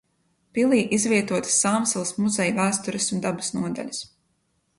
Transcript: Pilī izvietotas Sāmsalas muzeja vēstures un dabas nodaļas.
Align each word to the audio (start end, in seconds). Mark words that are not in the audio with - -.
Pilī 0.57 0.77
izvietotas 0.97 1.59
Sāmsalas 1.65 2.13
muzeja 2.23 2.57
vēstures 2.61 3.11
un 3.19 3.23
dabas 3.27 3.53
nodaļas. 3.59 4.03